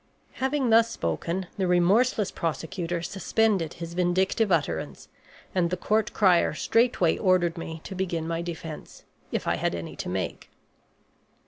Having 0.41 0.71
thus 0.71 0.89
spoken, 0.89 1.45
the 1.57 1.67
remorseless 1.67 2.31
prosecutor 2.31 3.03
suspended 3.03 3.73
his 3.75 3.93
vindictive 3.93 4.51
utterance, 4.51 5.09
and 5.53 5.69
the 5.69 5.77
court 5.77 6.11
crier 6.11 6.55
straightway 6.55 7.19
ordered 7.19 7.55
me 7.55 7.81
to 7.83 7.93
begin 7.93 8.27
my 8.27 8.41
defense, 8.41 9.03
if 9.31 9.47
I 9.47 9.57
had 9.57 9.75
any 9.75 9.95
to 9.97 10.09
make. 10.09 10.49